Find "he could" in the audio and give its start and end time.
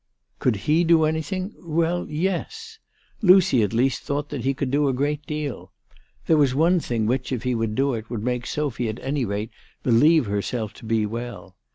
4.43-4.71